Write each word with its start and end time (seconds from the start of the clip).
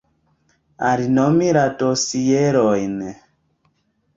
Alinomi 0.91 1.51
la 1.57 1.65
dosierojn. 1.83 2.97